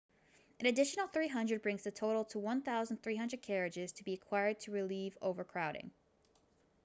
an 0.59 0.65
additional 0.65 1.05
300 1.07 1.61
brings 1.61 1.83
the 1.83 1.91
total 1.91 2.25
to 2.25 2.39
1,300 2.39 3.39
carriages 3.43 3.91
to 3.91 4.03
be 4.03 4.13
acquired 4.15 4.59
to 4.59 4.71
relieve 4.71 5.15
overcrowding 5.21 5.91